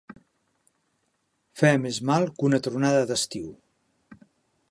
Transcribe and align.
Fer 1.61 1.71
més 1.83 2.01
mal 2.11 2.25
que 2.39 2.49
una 2.49 2.61
tronada 2.69 3.05
d'estiu. 3.11 3.47